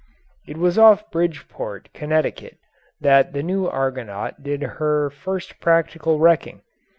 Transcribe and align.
It 0.47 0.57
was 0.57 0.79
off 0.79 1.11
Bridgeport, 1.11 1.89
Connecticut, 1.93 2.57
that 2.99 3.33
the 3.33 3.43
new 3.43 3.67
Argonaut 3.67 4.41
did 4.41 4.63
her 4.63 5.11
first 5.11 5.59
practical 5.59 6.17
wrecking. 6.17 6.63